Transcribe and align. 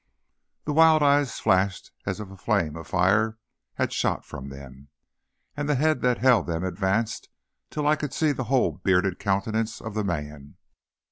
The 0.65 0.73
wild 0.73 1.03
eyes 1.03 1.39
flashed 1.39 1.91
as 2.07 2.19
if 2.19 2.31
a 2.31 2.35
flame 2.35 2.75
of 2.75 2.87
fire 2.87 3.37
had 3.75 3.93
shot 3.93 4.25
from 4.25 4.49
them, 4.49 4.87
and 5.55 5.69
the 5.69 5.75
head 5.75 6.01
that 6.01 6.17
held 6.17 6.47
them 6.47 6.63
advanced 6.63 7.29
till 7.69 7.85
I 7.85 7.95
could 7.95 8.11
see 8.11 8.31
the 8.31 8.45
whole 8.45 8.71
bearded 8.83 9.19
countenance 9.19 9.79
of 9.79 9.93
the 9.93 10.03
man. 10.03 10.57